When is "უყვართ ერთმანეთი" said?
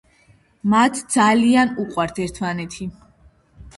1.85-2.93